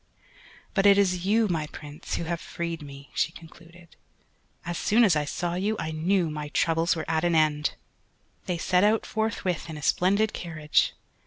[0.73, 3.95] "But it is you, my Prince, who have freed me," she concluded;
[4.65, 7.75] "as soon as I saw you I knew my troubles were at an end."
[8.47, 10.93] They set out forthwith in a splendid carriage.